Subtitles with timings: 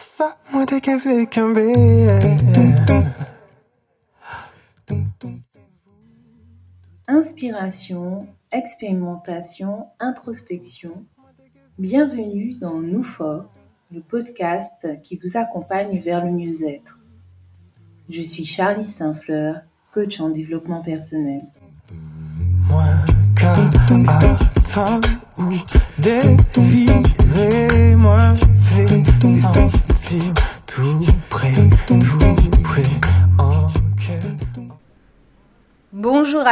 [0.00, 1.52] Ça, moi, t'es qu'avec un
[7.06, 11.04] Inspiration, expérimentation, introspection.
[11.78, 13.50] Bienvenue dans Nous Fort,
[13.92, 16.98] le podcast qui vous accompagne vers le mieux-être.
[18.08, 19.56] Je suis Charlie Saint-Fleur,
[19.92, 21.42] coach en développement personnel.
[22.70, 22.84] Moi,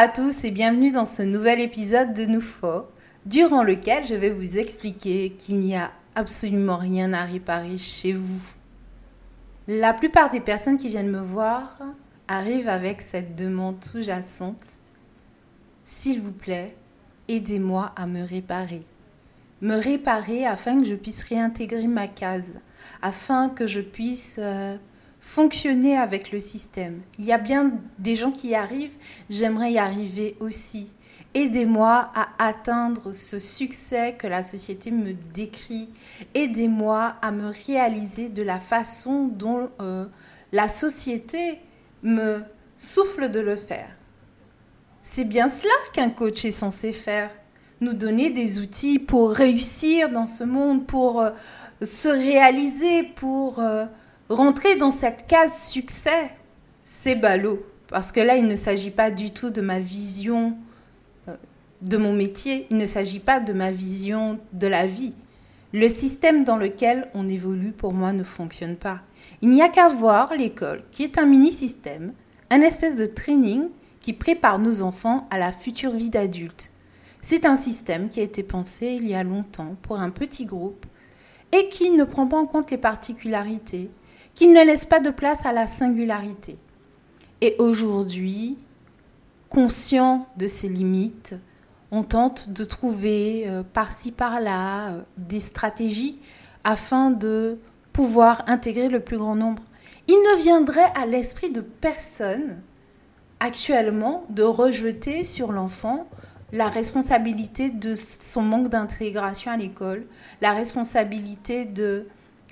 [0.01, 2.45] à tous et bienvenue dans ce nouvel épisode de Nous
[3.27, 8.41] durant lequel je vais vous expliquer qu'il n'y a absolument rien à réparer chez vous.
[9.67, 11.81] La plupart des personnes qui viennent me voir
[12.29, 14.63] arrivent avec cette demande sous-jacente.
[15.85, 16.77] S'il vous plaît,
[17.27, 18.85] aidez-moi à me réparer
[19.61, 22.61] me réparer afin que je puisse réintégrer ma case,
[23.03, 24.77] afin que je puisse euh,
[25.21, 27.01] fonctionner avec le système.
[27.19, 28.97] Il y a bien des gens qui y arrivent,
[29.31, 30.89] j'aimerais y arriver aussi.
[31.35, 35.89] Aidez-moi à atteindre ce succès que la société me décrit.
[36.35, 40.07] Aidez-moi à me réaliser de la façon dont euh,
[40.53, 41.61] la société
[42.03, 42.41] me
[42.79, 43.91] souffle de le faire.
[45.03, 47.31] C'est bien cela qu'un coach est censé faire
[47.81, 51.31] nous donner des outils pour réussir dans ce monde, pour euh,
[51.83, 53.85] se réaliser, pour euh,
[54.29, 56.31] rentrer dans cette case succès.
[56.85, 60.57] C'est ballot, parce que là, il ne s'agit pas du tout de ma vision
[61.29, 61.37] euh,
[61.83, 65.15] de mon métier, il ne s'agit pas de ma vision de la vie.
[65.73, 69.01] Le système dans lequel on évolue, pour moi, ne fonctionne pas.
[69.43, 72.13] Il n'y a qu'à voir l'école, qui est un mini-système,
[72.51, 73.69] un espèce de training
[74.01, 76.73] qui prépare nos enfants à la future vie d'adulte.
[77.21, 80.87] C'est un système qui a été pensé il y a longtemps pour un petit groupe
[81.53, 83.91] et qui ne prend pas en compte les particularités,
[84.39, 86.57] qui ne laisse pas de place à la singularité.
[87.41, 88.57] Et aujourd'hui,
[89.51, 91.35] conscient de ces limites,
[91.91, 96.23] on tente de trouver euh, par-ci par-là euh, des stratégies
[96.63, 97.59] afin de
[97.93, 99.65] pouvoir intégrer le plus grand nombre.
[100.07, 102.63] Il ne viendrait à l'esprit de personne
[103.41, 106.07] actuellement de rejeter sur l'enfant
[106.53, 110.03] la responsabilité de son manque d'intégration à l'école,
[110.41, 112.07] la responsabilité de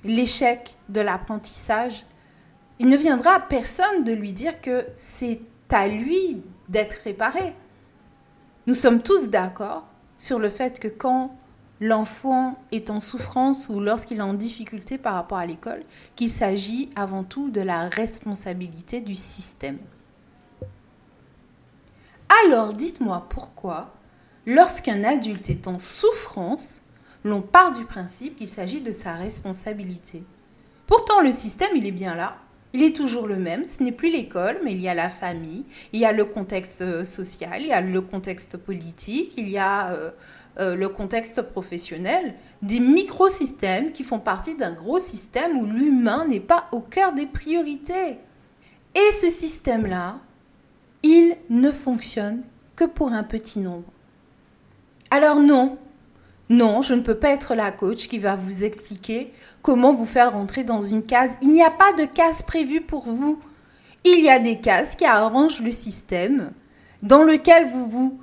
[0.07, 2.05] l'échec de l'apprentissage.
[2.79, 5.41] Il ne viendra à personne de lui dire que c'est
[5.71, 7.55] à lui d'être réparé.
[8.67, 9.87] Nous sommes tous d'accord
[10.19, 11.37] sur le fait que quand
[11.81, 15.83] l'enfant est en souffrance ou lorsqu'il est en difficulté par rapport à l'école,
[16.15, 19.79] qu'il s'agit avant tout de la responsabilité du système.
[22.45, 23.95] Alors dites-moi pourquoi,
[24.47, 26.83] lorsqu'un adulte est en souffrance,
[27.27, 30.23] l'on part du principe qu'il s'agit de sa responsabilité.
[30.87, 32.37] Pourtant, le système, il est bien là.
[32.73, 33.65] Il est toujours le même.
[33.65, 36.83] Ce n'est plus l'école, mais il y a la famille, il y a le contexte
[36.83, 40.11] euh, social, il y a le contexte politique, il y a euh,
[40.59, 42.35] euh, le contexte professionnel.
[42.63, 47.27] Des microsystèmes qui font partie d'un gros système où l'humain n'est pas au cœur des
[47.27, 48.19] priorités.
[48.95, 50.19] Et ce système-là,
[51.03, 52.43] il ne fonctionne
[52.77, 53.91] que pour un petit nombre.
[55.11, 55.79] Alors non,
[56.49, 60.33] non, je ne peux pas être la coach qui va vous expliquer comment vous faire
[60.33, 61.37] rentrer dans une case.
[61.43, 63.41] Il n'y a pas de case prévue pour vous.
[64.05, 66.53] Il y a des cases qui arrangent le système
[67.03, 68.21] dans lequel vous vous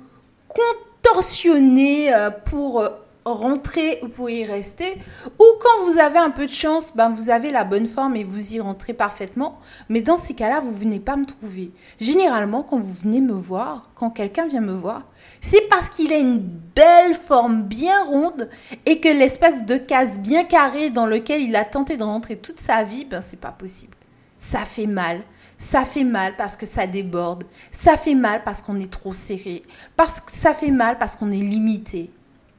[0.48, 2.88] contorsionnez euh, pour euh,
[3.24, 4.98] rentrer ou pour y rester.
[5.38, 8.24] Ou quand vous avez un peu de chance, ben vous avez la bonne forme et
[8.24, 9.58] vous y rentrez parfaitement.
[9.88, 11.72] Mais dans ces cas-là, vous venez pas me trouver.
[12.00, 15.02] Généralement, quand vous venez me voir, quand quelqu'un vient me voir,
[15.40, 18.48] c'est parce qu'il a une belle forme bien ronde
[18.86, 22.60] et que l'espèce de case bien carrée dans lequel il a tenté de rentrer toute
[22.60, 23.96] sa vie, ben c'est pas possible.
[24.38, 25.22] Ça fait mal.
[25.56, 27.44] Ça fait mal parce que ça déborde.
[27.70, 29.62] Ça fait mal parce qu'on est trop serré.
[29.96, 32.10] Parce que ça fait mal parce qu'on est limité.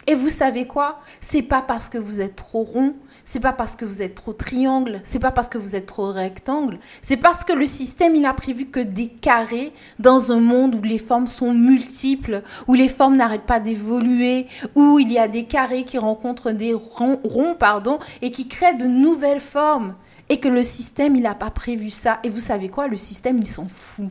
[0.07, 0.99] Et vous savez quoi?
[1.19, 2.93] C'est pas parce que vous êtes trop rond,
[3.23, 6.11] c'est pas parce que vous êtes trop triangle, c'est pas parce que vous êtes trop
[6.11, 10.75] rectangle, c'est parce que le système il a prévu que des carrés dans un monde
[10.75, 15.27] où les formes sont multiples, où les formes n'arrêtent pas d'évoluer, où il y a
[15.27, 19.95] des carrés qui rencontrent des ronds, pardon, et qui créent de nouvelles formes
[20.29, 22.87] et que le système il n'a pas prévu ça et vous savez quoi?
[22.87, 24.09] Le système il s'en fout.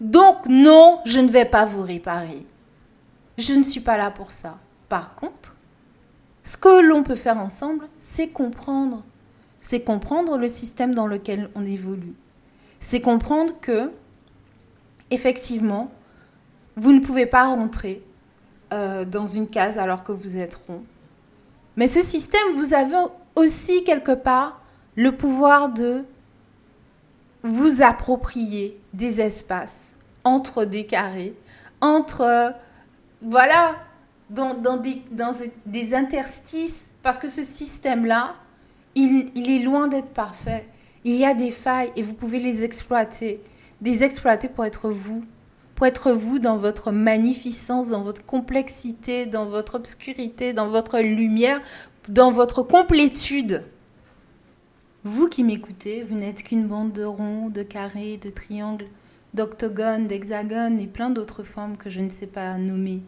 [0.00, 2.44] Donc non, je ne vais pas vous réparer.
[3.38, 4.58] Je ne suis pas là pour ça.
[4.88, 5.56] Par contre,
[6.42, 9.02] ce que l'on peut faire ensemble, c'est comprendre.
[9.60, 12.14] C'est comprendre le système dans lequel on évolue.
[12.80, 13.90] C'est comprendre que,
[15.10, 15.90] effectivement,
[16.76, 18.02] vous ne pouvez pas rentrer
[18.72, 20.82] euh, dans une case alors que vous êtes rond.
[21.76, 22.96] Mais ce système, vous avez
[23.36, 24.60] aussi quelque part
[24.96, 26.04] le pouvoir de
[27.42, 29.94] vous approprier des espaces
[30.24, 31.34] entre des carrés,
[31.80, 32.54] entre,
[33.22, 33.76] voilà,
[34.30, 35.34] dans, des, dans
[35.66, 38.34] des interstices, parce que ce système-là,
[38.94, 40.66] il, il est loin d'être parfait.
[41.04, 43.40] Il y a des failles et vous pouvez les exploiter.
[43.82, 45.24] Les exploiter pour être vous,
[45.74, 51.60] pour être vous dans votre magnificence, dans votre complexité, dans votre obscurité, dans votre lumière,
[52.08, 53.64] dans votre complétude.
[55.04, 58.88] Vous qui m'écoutez, vous n'êtes qu'une bande de ronds, de carrés, de triangles,
[59.34, 63.02] d'octogones, d'hexagones et plein d'autres formes que je ne sais pas nommer.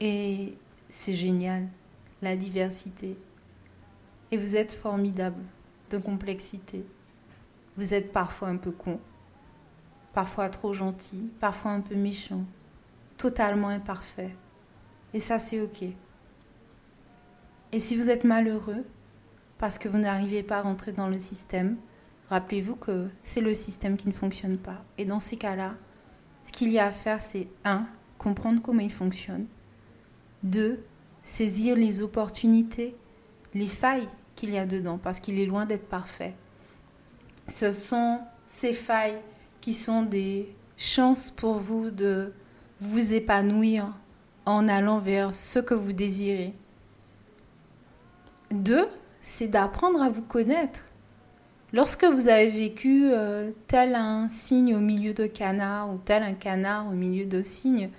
[0.00, 0.54] Et
[0.88, 1.68] c'est génial,
[2.22, 3.16] la diversité.
[4.30, 5.42] Et vous êtes formidable
[5.90, 6.84] de complexité.
[7.76, 9.00] Vous êtes parfois un peu con,
[10.12, 12.44] parfois trop gentil, parfois un peu méchant,
[13.16, 14.34] totalement imparfait.
[15.14, 15.84] Et ça, c'est OK.
[17.72, 18.84] Et si vous êtes malheureux,
[19.58, 21.76] parce que vous n'arrivez pas à rentrer dans le système,
[22.30, 24.84] rappelez-vous que c'est le système qui ne fonctionne pas.
[24.96, 25.74] Et dans ces cas-là,
[26.44, 27.86] ce qu'il y a à faire, c'est 1.
[28.18, 29.46] Comprendre comment il fonctionne.
[30.42, 30.84] 2.
[31.22, 32.96] Saisir les opportunités,
[33.54, 36.34] les failles qu'il y a dedans, parce qu'il est loin d'être parfait.
[37.48, 39.18] Ce sont ces failles
[39.60, 42.32] qui sont des chances pour vous de
[42.80, 43.92] vous épanouir
[44.46, 46.54] en allant vers ce que vous désirez.
[48.50, 48.88] Deux,
[49.20, 50.80] c'est d'apprendre à vous connaître.
[51.72, 56.32] Lorsque vous avez vécu euh, tel un signe au milieu de canard ou tel un
[56.32, 57.90] canard au milieu de cygne,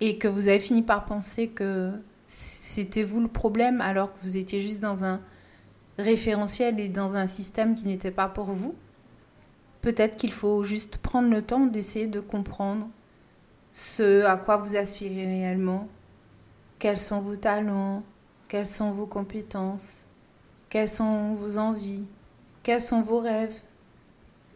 [0.00, 1.92] et que vous avez fini par penser que
[2.26, 5.20] c'était vous le problème alors que vous étiez juste dans un
[5.98, 8.74] référentiel et dans un système qui n'était pas pour vous,
[9.82, 12.88] peut-être qu'il faut juste prendre le temps d'essayer de comprendre
[13.72, 15.88] ce à quoi vous aspirez réellement,
[16.78, 18.02] quels sont vos talents,
[18.48, 20.04] quelles sont vos compétences,
[20.70, 22.04] quelles sont vos envies,
[22.64, 23.54] quels sont vos rêves,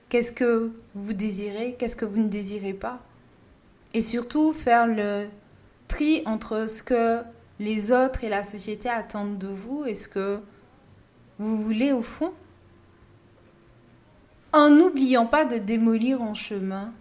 [0.08, 3.00] qu'est-ce que vous désirez, qu'est-ce que vous ne désirez pas?
[3.94, 5.26] Et surtout faire le
[5.86, 7.20] tri entre ce que
[7.60, 10.40] les autres et la société attendent de vous et ce que
[11.38, 12.32] vous voulez au fond
[14.52, 16.92] En n'oubliant pas de démolir en chemin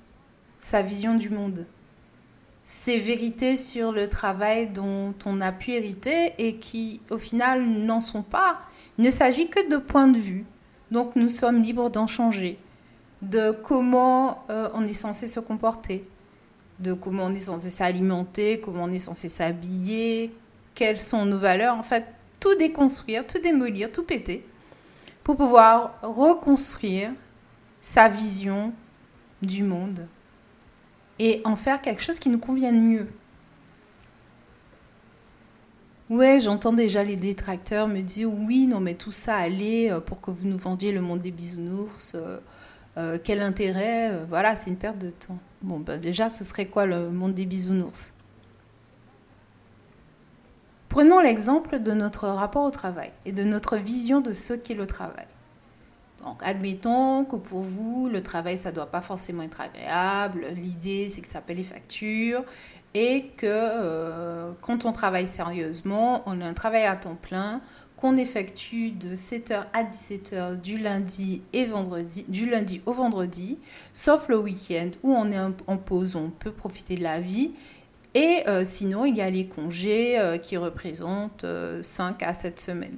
[0.59, 1.65] sa vision du monde.
[2.65, 8.01] Ces vérités sur le travail dont on a pu hériter et qui au final n'en
[8.01, 8.59] sont pas.
[8.97, 10.45] Il ne s'agit que de points de vue.
[10.91, 12.57] Donc nous sommes libres d'en changer.
[13.21, 16.07] De comment euh, on est censé se comporter.
[16.79, 20.33] De comment on est censé s'alimenter, comment on est censé s'habiller,
[20.75, 21.75] quelles sont nos valeurs.
[21.75, 22.05] En fait,
[22.39, 24.45] tout déconstruire, tout démolir, tout péter,
[25.23, 27.11] pour pouvoir reconstruire
[27.81, 28.73] sa vision
[29.41, 30.07] du monde
[31.19, 33.07] et en faire quelque chose qui nous convienne mieux.
[36.09, 40.21] Ouais, j'entends déjà les détracteurs me dire oui, non, mais tout ça allait euh, pour
[40.21, 42.13] que vous nous vendiez le monde des bisounours.
[42.15, 42.39] Euh,
[42.97, 45.37] euh, quel intérêt Voilà, c'est une perte de temps.
[45.61, 48.13] Bon, ben déjà, ce serait quoi le monde des bisounours?
[50.87, 54.87] Prenons l'exemple de notre rapport au travail et de notre vision de ce qu'est le
[54.87, 55.27] travail.
[56.23, 60.47] Donc, admettons que pour vous, le travail, ça ne doit pas forcément être agréable.
[60.55, 62.43] L'idée, c'est que ça paie les factures
[62.99, 67.61] et que euh, quand on travaille sérieusement, on a un travail à temps plein
[67.95, 73.59] qu'on effectue de 7h à 17h du lundi et vendredi, du lundi au vendredi,
[73.93, 77.51] sauf le week-end où on est en pause, on peut profiter de la vie.
[78.15, 81.45] Et euh, sinon, il y a les congés euh, qui représentent
[81.81, 82.97] 5 euh, à 7 semaines.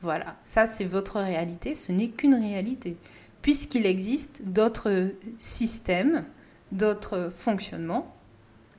[0.00, 2.96] Voilà, ça c'est votre réalité, ce n'est qu'une réalité,
[3.42, 6.24] puisqu'il existe d'autres systèmes,
[6.72, 8.16] d'autres fonctionnements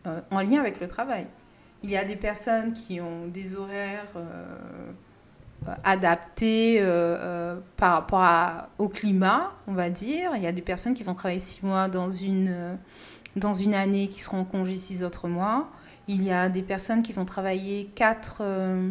[0.06, 1.28] en lien avec le travail.
[1.84, 4.14] Il y a des personnes qui ont des horaires
[5.84, 6.84] adaptés
[7.78, 10.32] par rapport au climat, on va dire.
[10.36, 12.78] Il y a des personnes qui vont travailler six mois dans une
[13.36, 15.70] dans une année qui seront en congé six autres mois.
[16.08, 18.90] Il y a des personnes qui vont travailler quatre, euh,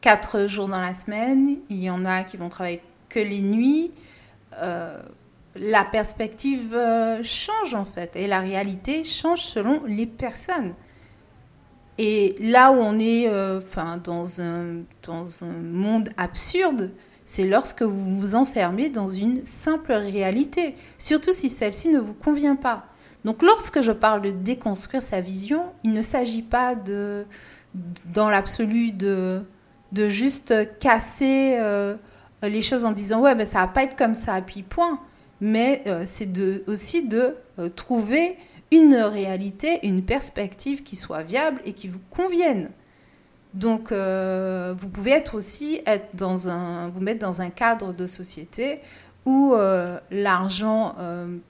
[0.00, 1.56] quatre jours dans la semaine.
[1.68, 3.92] Il y en a qui vont travailler que les nuits.
[5.56, 10.74] Euh, la perspective euh, change en fait et la réalité change selon les personnes.
[11.98, 16.92] Et là où on est enfin, dans, un, dans un monde absurde,
[17.26, 22.56] c'est lorsque vous vous enfermez dans une simple réalité, surtout si celle-ci ne vous convient
[22.56, 22.86] pas.
[23.24, 27.26] Donc lorsque je parle de déconstruire sa vision, il ne s'agit pas de,
[28.06, 29.42] dans l'absolu de,
[29.92, 31.96] de juste casser euh,
[32.42, 34.98] les choses en disant ouais mais ça va pas être comme ça puis point.
[35.40, 36.30] Mais euh, c'est
[36.68, 38.36] aussi de euh, trouver
[38.70, 42.70] une réalité, une perspective qui soit viable et qui vous convienne.
[43.54, 48.06] Donc, euh, vous pouvez être aussi être dans un, vous mettre dans un cadre de
[48.06, 48.76] société
[49.26, 49.54] où
[50.10, 50.96] l'argent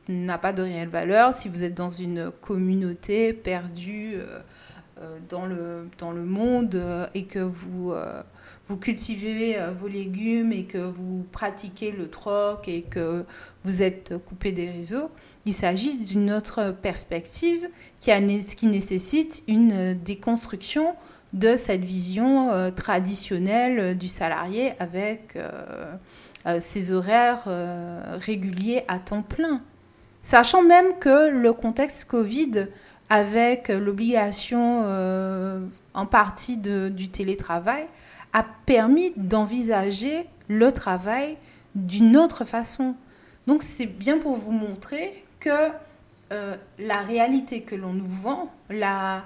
[0.08, 1.32] n'a pas de réelle valeur.
[1.32, 4.16] Si vous êtes dans une communauté perdue
[5.28, 6.82] dans, le, dans le monde
[7.14, 7.92] et que vous,
[8.68, 13.24] vous cultivez vos légumes et que vous pratiquez le troc et que
[13.64, 15.10] vous êtes coupé des réseaux,
[15.46, 20.94] il s'agit d'une autre perspective qui, a, qui nécessite une déconstruction
[21.32, 27.44] de cette vision euh, traditionnelle euh, du salarié avec euh, ses horaires
[28.16, 29.60] réguliers à temps plein.
[30.22, 32.68] Sachant même que le contexte Covid,
[33.10, 34.84] avec l'obligation
[35.92, 37.86] en partie du télétravail,
[38.32, 41.36] a permis d'envisager le travail
[41.74, 42.94] d'une autre façon.
[43.46, 45.70] Donc c'est bien pour vous montrer que
[46.78, 49.24] la réalité que l'on nous vend, la,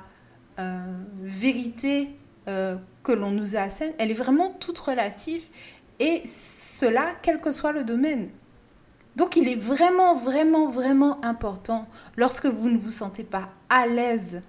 [0.61, 0.79] euh,
[1.21, 2.11] vérité
[2.47, 5.45] euh, que l'on nous assène, elle est vraiment toute relative
[5.99, 8.29] et cela quel que soit le domaine.
[9.17, 14.41] Donc il est vraiment, vraiment, vraiment important lorsque vous ne vous sentez pas à l'aise,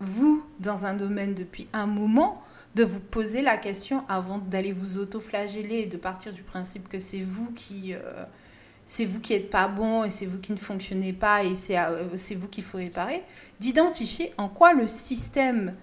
[0.00, 2.42] vous, dans un domaine depuis un moment,
[2.74, 6.98] de vous poser la question avant d'aller vous auto-flageller et de partir du principe que
[6.98, 7.94] c'est vous qui...
[7.94, 8.24] Euh,
[8.86, 11.78] c'est vous qui n'êtes pas bon et c'est vous qui ne fonctionnez pas et c'est
[11.78, 13.22] euh, vous qu'il faut réparer,
[13.60, 15.76] d'identifier en quoi le système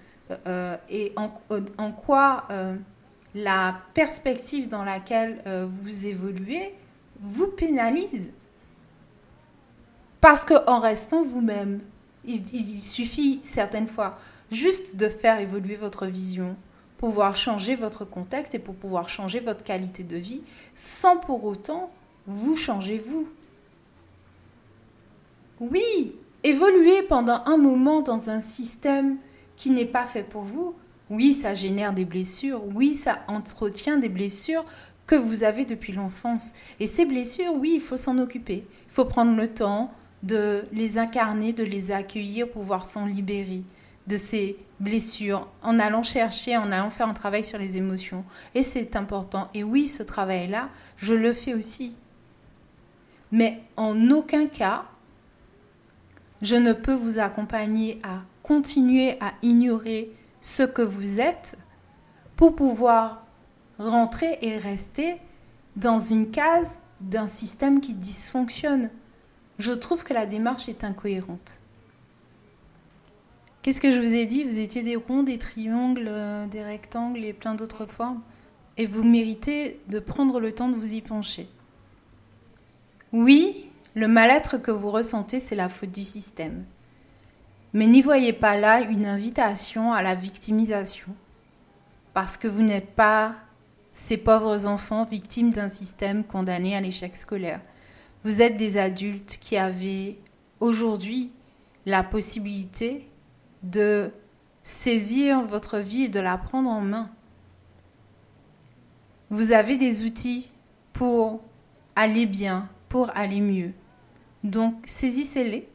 [0.46, 1.32] euh, et en,
[1.78, 2.50] en quoi
[3.34, 6.74] la perspective dans laquelle vous évoluez
[7.22, 8.32] vous pénalise.
[10.20, 11.80] Parce qu'en restant vous-même,
[12.28, 14.18] il, suffit certaines fois
[14.52, 16.56] juste de faire évoluer votre vision,
[16.98, 20.42] pour pouvoir changer votre contexte et pour pouvoir changer votre qualité de vie
[20.76, 21.92] sans pour autant
[22.26, 23.28] vous changez vous.
[25.60, 29.18] Oui, évoluer pendant un moment dans un système
[29.56, 30.76] qui n'est pas fait pour vous,
[31.10, 34.66] oui, ça génère des blessures, oui, ça entretient des blessures
[35.08, 36.54] que vous avez depuis l'enfance.
[36.80, 38.66] Et ces blessures, oui, il faut s'en occuper.
[38.88, 39.92] Il faut prendre le temps
[40.24, 43.64] de les incarner, de les accueillir, pour pouvoir s'en libérer
[44.08, 48.24] de ces blessures, en allant chercher, en allant faire un travail sur les émotions.
[48.56, 49.50] Et c'est important.
[49.54, 51.98] Et oui, ce travail-là, je le fais aussi.
[53.32, 54.86] Mais en aucun cas,
[56.42, 61.58] je ne peux vous accompagner à continuer à ignorer ce que vous êtes
[62.38, 63.26] pour pouvoir
[63.78, 65.18] rentrer et rester
[65.76, 68.90] dans une case d'un système qui dysfonctionne.
[69.60, 71.60] Je trouve que la démarche est incohérente.
[73.62, 74.44] Qu'est-ce que je vous ai dit?
[74.44, 78.22] Vous étiez des ronds, des triangles, euh, des rectangles et plein d'autres formes.
[78.78, 81.50] Et vous méritez de prendre le temps de vous y pencher.
[83.12, 86.66] Oui, le mal-être que vous ressentez, c'est la faute du système.
[87.74, 91.08] Mais n'y voyez pas là une invitation à la victimisation.
[92.14, 93.36] Parce que vous n'êtes pas
[93.94, 97.60] ces pauvres enfants victimes d'un système condamné à l'échec scolaire.
[98.28, 100.20] Vous êtes des adultes qui avez
[100.60, 101.32] aujourd'hui
[101.86, 103.08] la possibilité
[103.64, 104.12] de
[104.64, 107.10] saisir votre vie et de la prendre en main.
[109.30, 110.52] Vous avez des outils
[110.92, 111.40] pour
[111.96, 113.72] aller bien, pour aller mieux.
[114.44, 115.66] Donc saisissez-les.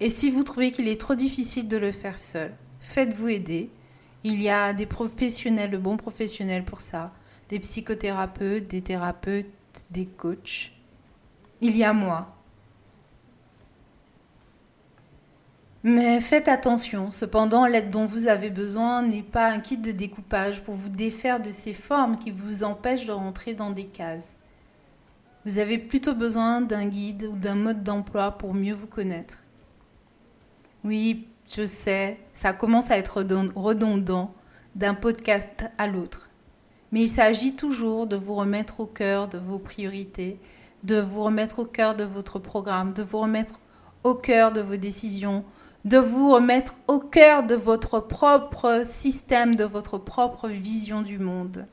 [0.00, 3.68] Et si vous trouvez qu'il est trop difficile de le faire seul, faites-vous aider.
[4.22, 7.12] Il y a des professionnels, de bons professionnels pour ça,
[7.50, 9.52] des psychothérapeutes, des thérapeutes,
[9.90, 10.73] des coachs.
[11.64, 12.26] Il y a moi.
[15.82, 20.62] Mais faites attention, cependant, l'aide dont vous avez besoin n'est pas un kit de découpage
[20.62, 24.30] pour vous défaire de ces formes qui vous empêchent de rentrer dans des cases.
[25.46, 29.38] Vous avez plutôt besoin d'un guide ou d'un mode d'emploi pour mieux vous connaître.
[30.84, 34.34] Oui, je sais, ça commence à être redondant
[34.74, 36.28] d'un podcast à l'autre.
[36.92, 40.38] Mais il s'agit toujours de vous remettre au cœur de vos priorités,
[40.84, 43.58] de vous remettre au cœur de votre programme, de vous remettre
[44.04, 45.44] au cœur de vos décisions,
[45.84, 51.66] de vous remettre au cœur de votre propre système, de votre propre vision du monde.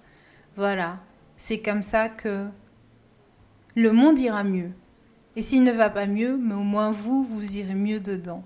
[0.55, 0.99] Voilà,
[1.37, 2.47] c'est comme ça que
[3.75, 4.71] le monde ira mieux.
[5.35, 8.43] Et s'il ne va pas mieux, mais au moins vous, vous irez mieux dedans.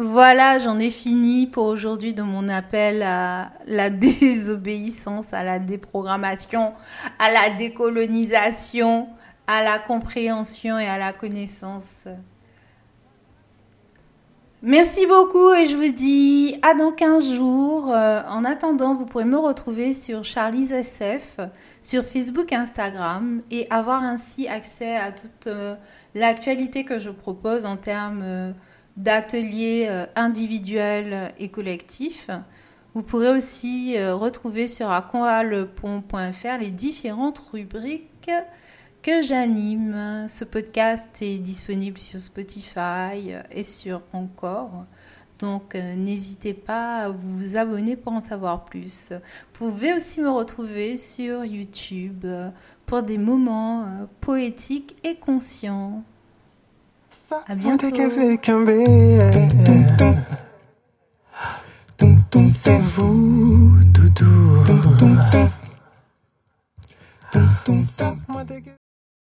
[0.00, 6.72] Voilà, j'en ai fini pour aujourd'hui de mon appel à la désobéissance, à la déprogrammation,
[7.18, 9.08] à la décolonisation,
[9.48, 12.04] à la compréhension et à la connaissance.
[14.62, 17.92] Merci beaucoup et je vous dis à dans 15 jours.
[17.92, 21.40] Euh, en attendant, vous pourrez me retrouver sur Charlie's SF,
[21.82, 25.74] sur Facebook et Instagram et avoir ainsi accès à toute euh,
[26.14, 28.52] l'actualité que je propose en termes euh,
[28.98, 32.28] d'ateliers euh, individuels et collectifs.
[32.94, 38.30] Vous pourrez aussi euh, retrouver sur aqualepont.fr les différentes rubriques
[39.02, 40.26] que j'anime.
[40.28, 44.84] Ce podcast est disponible sur Spotify et sur Encore.
[45.38, 49.10] Donc euh, n'hésitez pas à vous abonner pour en savoir plus.
[49.12, 52.26] Vous pouvez aussi me retrouver sur YouTube
[52.84, 56.02] pour des moments poétiques et conscients
[57.28, 57.90] ça à bientôt.
[57.90, 58.64] qu'avec un
[62.54, 64.64] C'est vous, doudou.